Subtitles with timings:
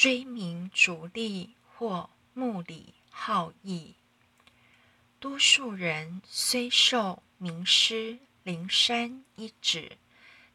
[0.00, 3.96] 追名逐利或目里好义。
[5.18, 9.98] 多数人虽受名师灵山一指，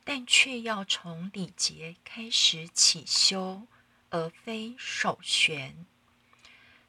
[0.04, 3.68] 但却要从礼节开始起修，
[4.10, 5.86] 而非守玄。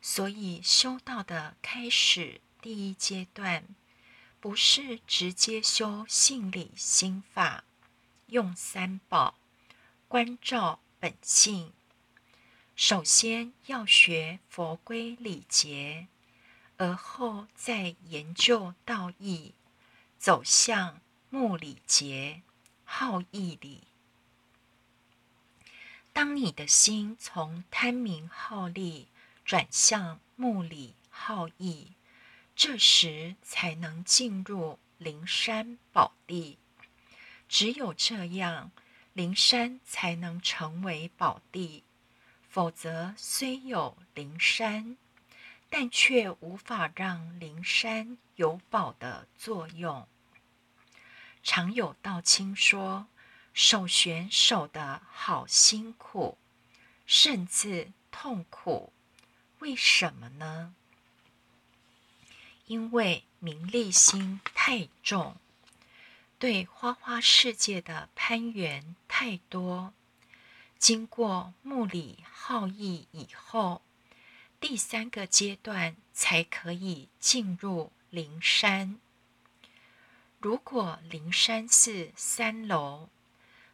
[0.01, 3.65] 所以修道的开始第一阶段，
[4.41, 7.65] 不是直接修性理心法，
[8.29, 9.35] 用三宝
[10.09, 11.75] 关照本性。
[12.77, 16.07] 首先要学佛规礼节。
[16.79, 19.55] 而后再研究道义，
[20.19, 22.43] 走向目礼节、
[22.85, 23.85] 好义理。
[26.13, 29.09] 当你的心从贪名好利
[29.43, 31.93] 转向目礼好义，
[32.55, 36.59] 这时才能进入灵山宝地。
[37.49, 38.71] 只有这样，
[39.15, 41.83] 灵山才能成为宝地。
[42.57, 44.97] 否则，虽有灵山。
[45.69, 50.09] 但却无法让灵山有宝的作用。
[51.43, 53.09] 常有道亲说
[53.53, 56.39] ：“守玄守的好辛苦，
[57.05, 58.91] 甚至痛苦。
[59.59, 60.75] 为什么呢？
[62.67, 65.37] 因为名利心太重，
[66.39, 69.93] 对花花世界的攀缘太多。
[70.79, 73.83] 经过目里好义以后。”
[74.59, 78.99] 第三个阶段才可以进入灵山。
[80.41, 83.11] 如果灵山是三楼，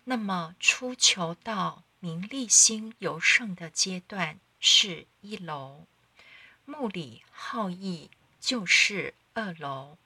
[0.05, 5.87] 那么出求道名利心尤盛的阶段是一楼，
[6.65, 9.97] 目里好义就是二楼。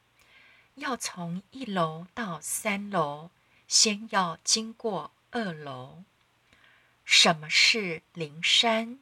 [0.74, 3.30] 要从一楼到三楼，
[3.66, 6.04] 先要经过二楼。
[7.08, 8.98] 什么是灵山？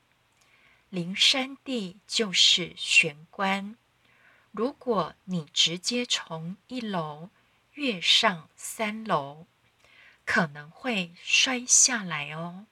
[0.91, 3.77] 灵山地就是玄关。
[4.53, 7.31] 如果你直接从一楼
[7.73, 9.47] 跃上三楼，
[10.27, 12.67] 可能会摔下来哦。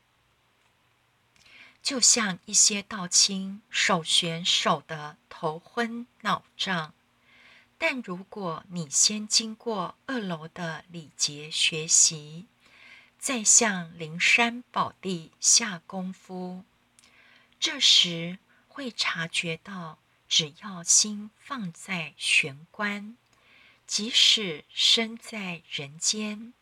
[1.82, 6.92] 就像一些道亲守玄守的头昏脑胀，
[7.78, 12.46] 但如果你先经过二楼的礼节学习，
[13.22, 16.64] 再向灵山宝地下功夫。
[17.60, 23.16] 这时会察觉到，只要心放在玄关，
[23.86, 26.52] 即使身在人间，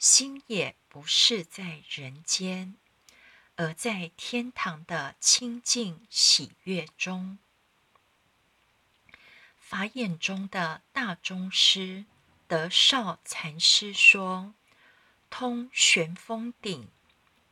[0.00, 2.74] 心也不是在人间，
[3.54, 7.38] 而在天堂的清净喜悦中。
[9.60, 12.04] 法眼中的大宗师
[12.48, 14.54] 德少禅师说
[15.30, 16.88] ：“通玄风顶，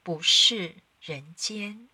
[0.02, 1.88] 不是人间。”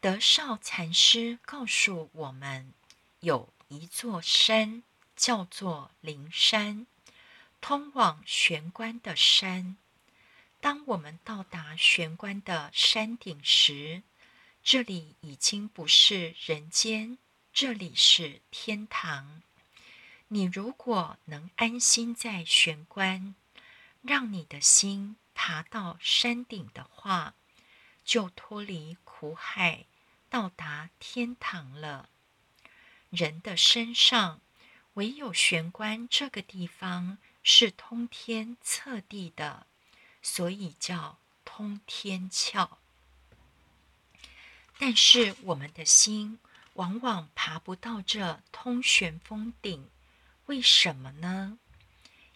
[0.00, 2.72] 德少禅师告诉我们，
[3.20, 4.82] 有一座山
[5.16, 6.86] 叫做灵山，
[7.60, 9.76] 通往玄关的山。
[10.60, 14.02] 当我们到达玄关的山顶时，
[14.62, 17.18] 这里已经不是人间，
[17.52, 19.42] 这里是天堂。
[20.28, 23.34] 你如果能安心在玄关，
[24.02, 27.34] 让你的心爬到山顶的话，
[28.04, 29.86] 就脱离苦海。
[30.30, 32.10] 到达天堂了。
[33.08, 34.42] 人的身上
[34.92, 39.66] 唯有玄关这个地方是通天测地的，
[40.20, 41.16] 所以叫
[41.46, 42.68] 通天窍。
[44.78, 46.38] 但是我们的心
[46.74, 49.88] 往往爬不到这通玄峰顶，
[50.44, 51.58] 为什么呢？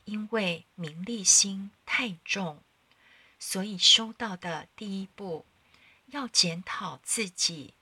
[0.04, 2.62] 因为名利心太重，
[3.38, 5.46] 所以收到的第一步
[6.06, 7.74] 要检讨自己。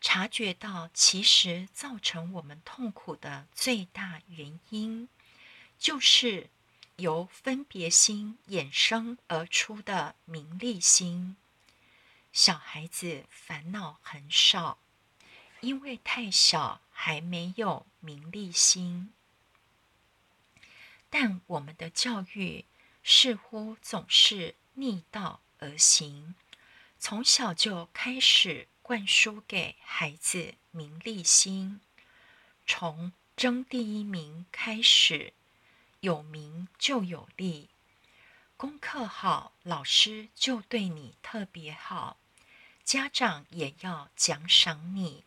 [0.00, 5.08] 察觉到，其实造成我们痛苦的最大原因，
[5.76, 6.50] 就是
[6.96, 11.36] 由分别心衍生而出的名利心。
[12.32, 14.78] 小孩子烦恼很少，
[15.60, 19.12] 因为太小，还没有名利心。
[21.10, 22.64] 但我们的教育
[23.02, 26.34] 似乎总是逆道而行，
[26.98, 28.68] 从小就开始。
[28.80, 31.82] 灌输给孩子名利心，
[32.66, 35.34] 从争第一名开始，
[36.00, 37.68] 有名就有利，
[38.56, 42.16] 功课好，老师就对你特别好，
[42.82, 45.24] 家长也要奖赏你，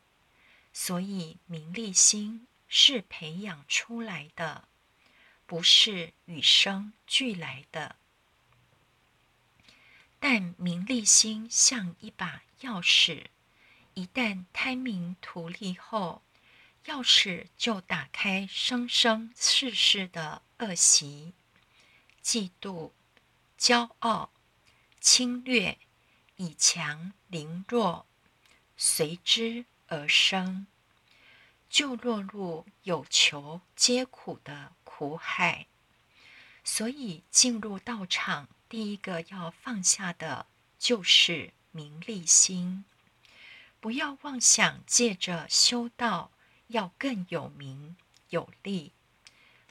[0.74, 4.68] 所以名利心是培养出来的，
[5.51, 7.98] 不是与生俱来的。
[10.18, 13.25] 但名利心像一把钥匙，
[13.94, 16.21] 一旦贪名图利后，
[16.86, 21.33] 钥匙就打开生生世世的恶习：
[22.24, 22.92] 嫉妒、
[23.59, 24.31] 骄傲、
[25.01, 25.77] 侵略、
[26.38, 28.06] 以强凌弱，
[28.77, 30.65] 随之而生，
[31.69, 34.71] 就落入有求皆苦的
[35.01, 35.65] 苦海。
[36.63, 40.45] 所以，进入道场，第一个要放下的
[40.77, 42.86] 就是名利心。
[43.80, 46.30] 不要妄想借着修道
[46.68, 47.95] 要更有名
[48.30, 48.92] 有利，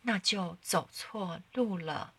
[0.03, 2.13] 那就走错路了，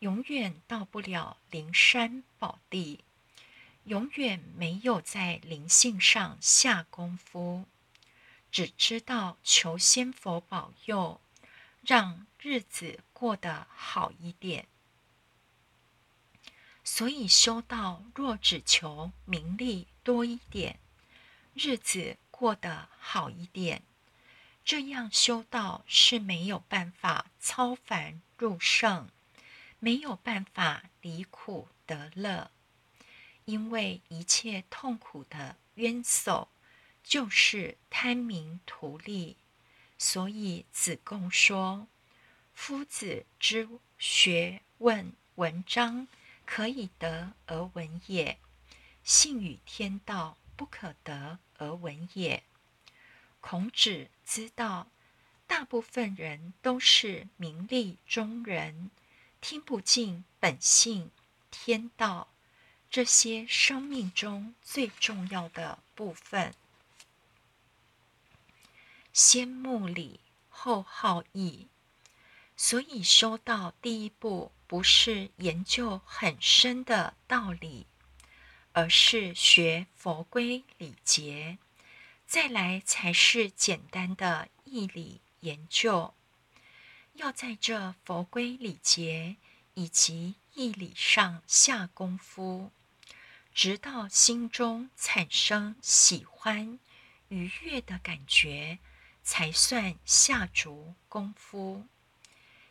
[0.00, 3.02] 永远到不了灵山宝地，
[3.84, 7.64] 永远没有在灵性上下功夫，
[8.52, 11.18] 只知道求仙佛保佑。
[11.88, 14.66] 让日子过得好一点。
[16.84, 20.78] 所以修道若只求名利多一点，
[21.54, 23.82] 日子过得好一点，
[24.66, 29.08] 这样修道是没有办法超凡入圣，
[29.78, 32.50] 没有办法离苦得乐，
[33.46, 36.48] 因为一切痛苦的冤首
[37.02, 39.37] 就是贪名图利。
[39.98, 41.88] 所以子贡说
[42.54, 43.68] ：“夫子之
[43.98, 46.06] 学问文章，
[46.46, 48.36] 可以得而闻也；
[49.02, 52.42] 信与天道，不可得而闻也。”
[53.40, 54.88] 孔子知道，
[55.46, 58.90] 大部分人都是名利中人，
[59.40, 61.10] 听不进本性、
[61.50, 62.28] 天道
[62.90, 66.54] 这些生命中最重要的部分。
[69.18, 71.66] 先目礼，后好义，
[72.56, 77.88] 所以修道第一步不是研究很深的道理，
[78.74, 81.58] 而是学佛规礼节，
[82.28, 86.14] 再来才是简单的义理研究。
[87.14, 89.34] 要在这佛规礼节
[89.74, 92.70] 以及义理上下功夫，
[93.52, 96.78] 直到心中产生喜欢、
[97.30, 98.78] 愉悦的感觉。
[99.30, 101.84] 才算下足功夫，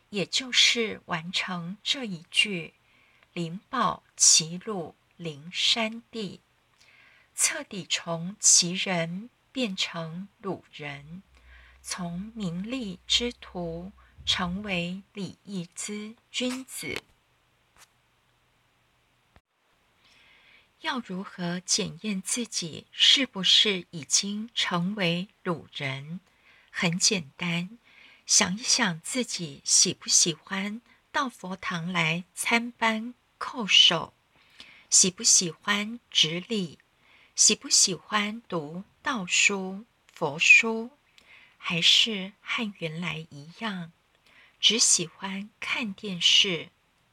[0.09, 2.73] 也就是完成这一句
[3.31, 6.41] “灵宝齐鲁灵山地”，
[7.35, 11.21] 彻底从齐人变成鲁人，
[11.83, 13.91] 从名利之徒
[14.25, 17.03] 成为礼义之君子。
[20.81, 26.19] 要如何检验自己是不是已经成为鲁人？
[26.79, 27.79] 很简单，
[28.27, 30.79] 想一想自己喜不喜欢
[31.11, 34.13] 到佛堂来参班叩首，
[34.87, 36.77] 喜不喜欢执礼，
[37.35, 40.91] 喜不喜欢读道书、佛书，
[41.57, 43.91] 还是和原来一样，
[44.59, 46.69] 只喜欢看电视、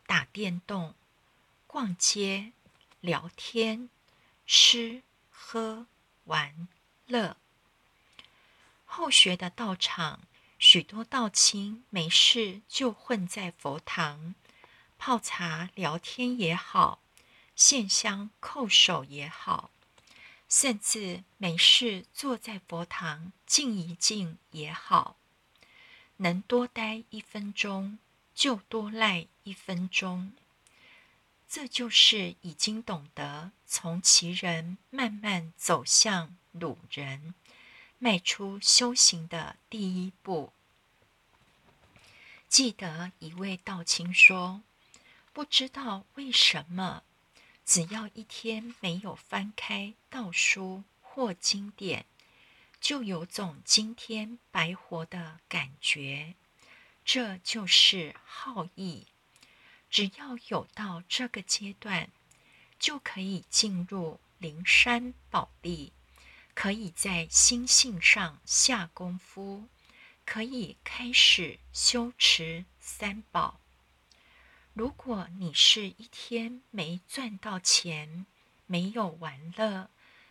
[0.06, 0.94] 打电动、
[1.66, 2.52] 逛街、
[3.00, 3.88] 聊天、
[4.44, 5.86] 吃喝
[6.24, 6.68] 玩
[7.06, 7.38] 乐。
[8.96, 10.20] 后学的道场，
[10.56, 14.36] 许多道亲没事就混在佛堂
[14.96, 17.00] 泡茶聊天也好，
[17.56, 19.72] 献香叩首也好，
[20.48, 25.16] 甚至没事坐在佛堂静一静也好，
[26.18, 27.98] 能多待一分钟
[28.32, 30.30] 就多赖一分钟。
[31.48, 37.34] 这就是已经懂得从其人慢慢走向鲁人。
[38.04, 40.52] 迈出修行的第一步。
[42.50, 44.60] 记得一位道亲说
[45.32, 47.02] ：“不知道为什么，
[47.64, 52.04] 只要一天没有翻开道书或经典，
[52.78, 56.34] 就有种今天白活的感觉。
[57.06, 59.06] 这就是好意。
[59.88, 62.10] 只要有到这个阶段，
[62.78, 65.94] 就可以进入灵山宝地。”
[66.54, 69.68] 可以在心性上下功夫，
[70.24, 73.60] 可以开始修持三宝。
[74.72, 78.24] 如果你是一天没赚到钱，
[78.66, 79.90] 没有玩乐，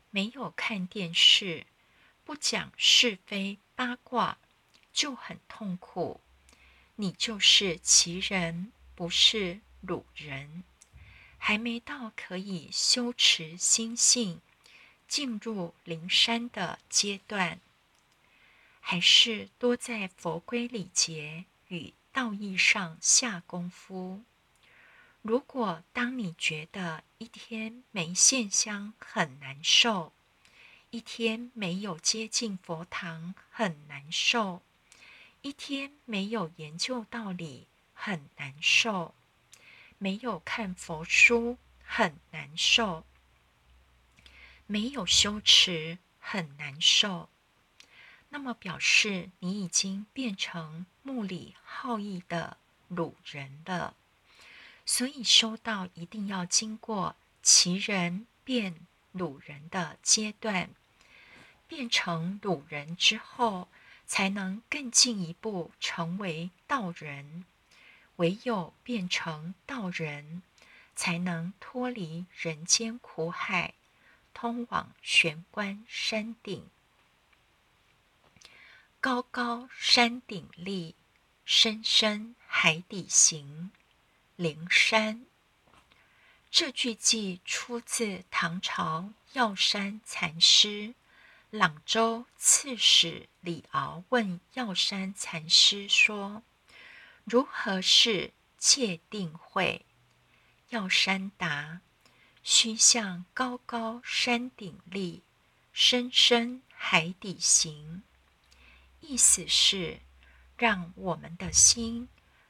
[0.10, 1.68] 没有看电视，
[2.26, 4.38] 不讲是非八卦，
[4.92, 6.22] 就很痛苦。
[6.96, 10.64] 你就是奇人，不是鲁人，
[11.38, 14.42] 还没到可以修持心性。
[15.08, 17.60] 进入灵山的阶段，
[18.80, 24.22] 还是多在佛规礼节与道义上下功夫。
[25.22, 30.12] 如果当你觉得一天没线香很难受，
[30.90, 34.62] 一天没有接近佛堂很难受，
[35.42, 39.16] 一天没有研究道理很难受，
[39.98, 43.06] 没有看佛书很难受，
[44.66, 47.30] 没有羞耻很难受，
[48.30, 53.96] 那么表示你已经变成目里好意的鲁人了。
[54.86, 60.70] 所以修道一定要经过奇人变鲁人的阶段。
[61.66, 63.68] 变成鲁人之后，
[64.06, 67.46] 才能更进一步成为道人。
[68.18, 70.44] 唯有变成道人，
[70.96, 73.74] 才能脱离人间苦海，
[74.34, 76.70] 通往玄关山顶。
[79.00, 80.96] 高高山顶立，
[81.46, 83.72] 深深海底行。
[84.36, 85.26] 灵山。
[86.50, 90.96] 这句记出自唐朝药山禅师。
[91.50, 96.42] 朗州刺史李敖问药山禅师说
[97.26, 99.86] ：“如何是界定会？”
[100.70, 101.82] 药山答
[102.44, 105.22] ：“须向高高山顶立，
[105.72, 108.04] 深深海底行。”
[109.02, 110.00] 意思是
[110.58, 112.08] 让我们的心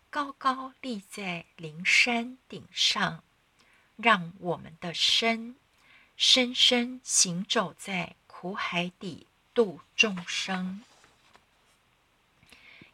[0.09, 3.23] 高高立在灵山顶上，
[3.95, 5.55] 让我们的身
[6.17, 8.15] 深深行走在。
[8.35, 10.83] 苦海底度众生，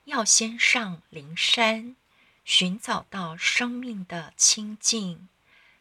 [0.03, 1.95] 要先上灵山，
[2.45, 5.27] 寻找到生命的清净，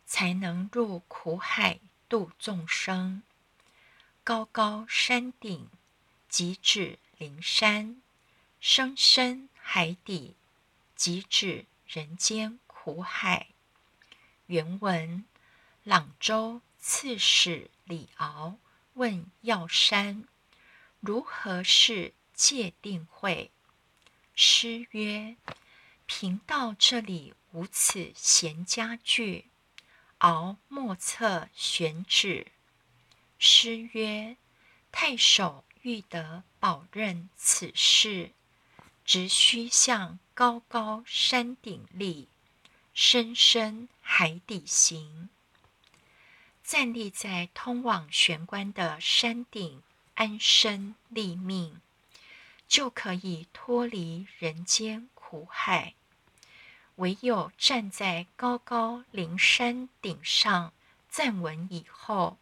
[0.09, 3.23] 才能入苦海度众生。
[4.25, 5.69] 高高山顶
[6.31, 8.01] 即指灵山，
[8.59, 10.35] 深深海底
[10.97, 13.49] 即指人间苦海。
[14.47, 15.27] 原文：
[15.85, 18.57] 朗州刺史李敖。
[18.95, 20.25] 问药山
[21.01, 23.53] 如何是界定会？
[24.35, 25.37] 诗曰
[26.07, 29.45] ：“贫道这里无此闲家具，
[30.19, 32.49] 敖莫测选旨。”
[33.39, 34.37] 诗曰
[34.91, 38.33] ：“太守欲得保任此事，
[39.05, 42.29] 直须向高高山顶立，
[42.93, 45.29] 深深海底行。”
[46.65, 49.83] 站立在通往玄关的山顶，
[50.15, 51.81] 安身立命，
[52.67, 55.95] 就可以脱离人间苦海。
[56.99, 60.73] 唯有站在高高灵山顶上
[61.09, 62.39] 站稳以后，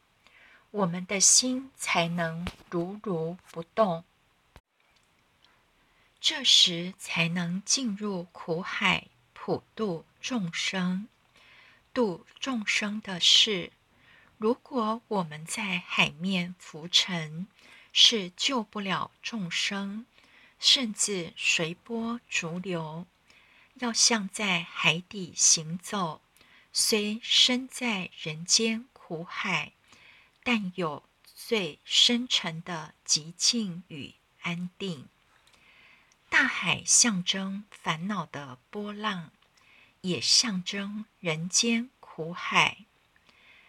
[0.71, 4.05] 我们的心才能如如不动，
[6.19, 11.07] 这时才能进入苦海，普度众生。
[11.93, 13.73] 度众生的事。
[14.39, 17.47] 如果我们在海面浮沉，
[17.93, 20.07] 是救不了众生，
[20.59, 23.07] 甚至随波逐流。
[23.79, 26.23] 要像在海底行走，
[26.73, 29.73] 虽身在人间苦海，
[30.43, 35.09] 但有最深沉的极静与安定。
[36.31, 39.31] 大海象征烦恼的波浪，
[40.01, 42.79] 也象征人间苦海。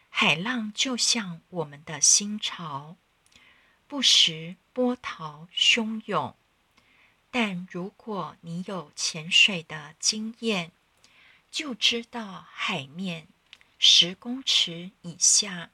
[0.09, 2.95] 海浪就像我们的心潮，
[3.87, 6.35] 不时波涛汹涌。
[7.29, 10.71] 但如果你有潜水的经验，
[11.51, 13.27] 就知道海面
[13.77, 15.69] 十公尺以下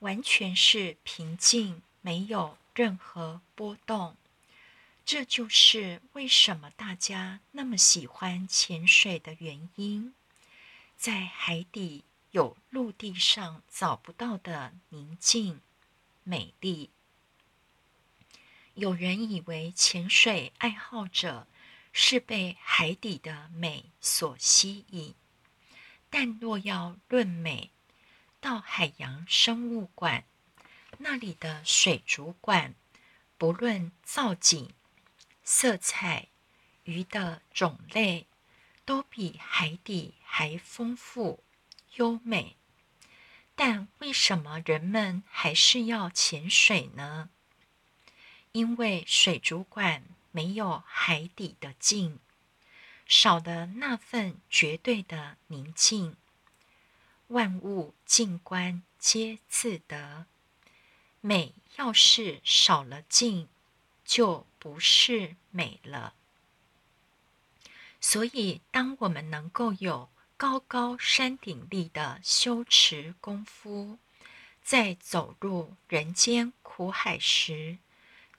[0.00, 4.16] 完全是平静，没有任何波动。
[5.04, 10.14] 这就是为什么大家那么喜欢潜水的原因，
[10.96, 12.04] 在海底。
[12.30, 15.60] 有陆地上找不到的宁静、
[16.24, 16.90] 美丽。
[18.74, 21.46] 有人以为潜水爱好者
[21.92, 25.14] 是被海底的美所吸引，
[26.10, 27.70] 但若要论美，
[28.40, 30.24] 到海洋生物馆
[30.98, 32.74] 那里的水族馆，
[33.38, 34.72] 不论造景、
[35.44, 36.28] 色彩、
[36.82, 38.26] 鱼的种类，
[38.84, 41.44] 都比海底还丰富。
[41.94, 42.56] 优美，
[43.54, 47.30] 但为什么人们还是要潜水呢？
[48.54, 52.20] 因为水族馆没有海底的静，
[53.04, 56.16] 少了那份绝对的宁静。
[57.26, 60.26] 万物静观皆自得，
[61.20, 63.48] 美要是少了静，
[64.04, 66.14] 就不是美了。
[68.00, 73.98] 所以，当我们能够有高高山顶立的修持功夫，
[74.62, 77.78] 在走入人间苦海时，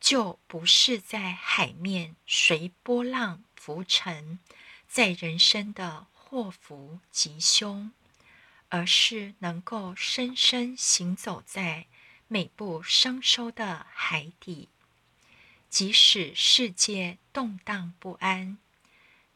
[0.05, 4.37] 就不是在海面随波浪浮沉，
[4.87, 7.91] 在人生的祸福吉凶，
[8.69, 11.87] 而是能够深深行走在
[12.27, 14.69] 美不胜收的海底。
[15.71, 18.59] 即使世界动荡不安，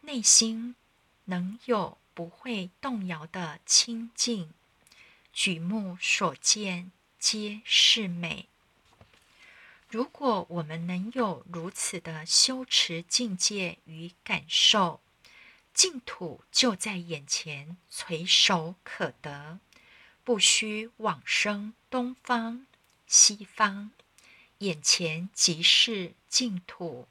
[0.01, 0.75] 内心
[1.25, 4.53] 能有不会动摇的清净，
[5.33, 8.45] 举目所见皆是美。
[9.89, 15.01] 如果我们能有如此的修持境界与感受，
[15.73, 19.59] 净土就在眼前，垂手可得，
[20.23, 22.67] 不需往生东方、
[23.07, 23.89] 西方。
[24.59, 27.07] 眼前即是净土，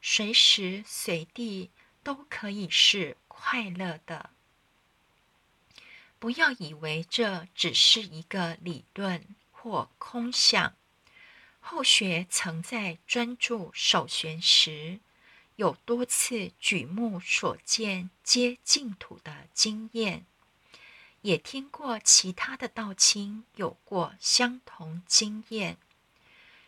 [0.00, 1.70] 随时随地
[2.02, 4.30] 都可以是快乐的。
[6.18, 10.74] 不要以为这只是一个理论或空想。
[11.68, 15.00] 后学曾在专注首旋时，
[15.56, 20.24] 有多次举目所见皆净土的经验，
[21.22, 25.76] 也听过其他的道亲有过相同经验。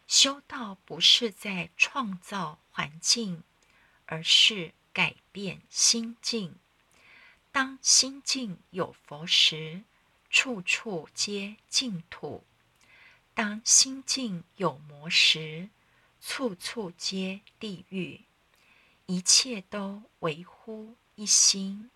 [0.08, 3.44] 修道不是在创造环境，
[4.06, 6.56] 而是改变心境。
[7.52, 9.84] 当心境有佛时，
[10.28, 12.42] 处处皆净土；
[13.38, 15.68] 当心境有魔时，
[16.20, 18.22] 处处皆地狱。
[19.06, 21.88] 一切都唯乎一心。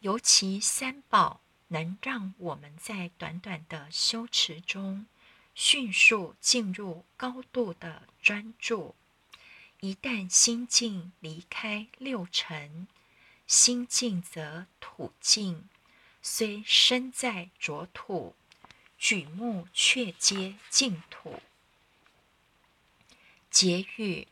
[0.00, 5.06] 尤其三宝能让我们在短短的修持中。
[5.54, 8.94] 迅速进入高度的专注。
[9.80, 12.86] 一旦心境离开六尘，
[13.46, 15.66] 心静则土静。
[16.20, 18.34] 虽身在浊土，
[18.98, 21.42] 举目却皆净土。
[23.50, 24.28] 结语：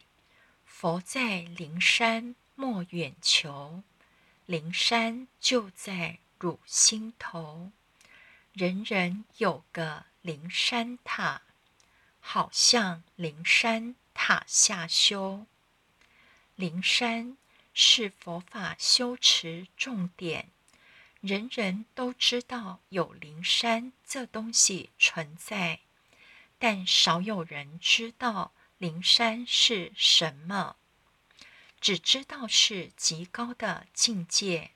[0.64, 3.82] 佛在灵山莫远求，
[4.46, 7.70] 灵山就在汝心头。
[8.52, 10.06] 人人有个。
[10.24, 11.42] 灵山塔，
[12.18, 15.44] 好像灵山塔下修。
[16.54, 17.36] 灵山
[17.74, 20.48] 是佛法修持重点，
[21.26, 25.80] 人人都知道有灵山这东西存在，
[26.58, 30.76] 但少有人知道灵山是什么，
[31.80, 34.72] 只知道是极高的境界，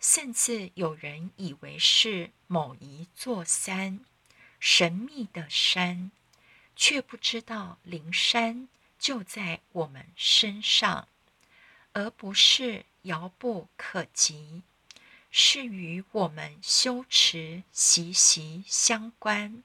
[0.00, 4.00] 甚至有人以为是某一座山。
[4.58, 6.10] 神秘的山，
[6.74, 11.06] 却不知道灵山就在我们身上，
[11.92, 14.64] 而不是遥不可及，
[15.30, 19.62] 是与我们修持息息相关，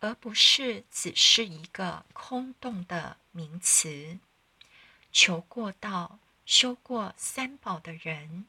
[0.00, 4.18] 而不是只是一个空洞的名词。
[5.10, 8.46] 求过道、修过三宝的人，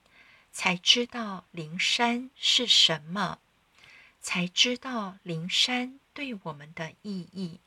[0.52, 3.40] 才知道灵山是什么。
[4.22, 7.60] 才知道灵山对我们的意义，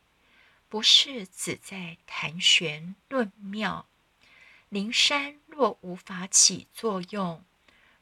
[0.70, 3.86] 不是只在谈玄论妙。
[4.70, 7.44] 灵山若无法起作用，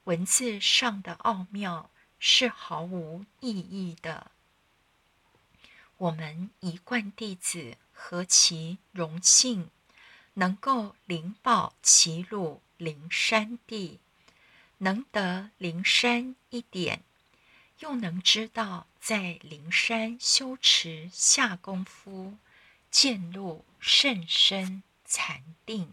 [0.05, 4.31] 文字上的奥妙是毫无意义的。
[5.97, 9.71] 我们一贯弟子何其荣幸，
[10.35, 14.01] 能够灵宝齐鲁灵山地，
[14.79, 17.03] 能得灵山一点。
[17.81, 22.37] 又能知道在灵山修持下功夫，
[22.91, 25.93] 渐入甚深禅定。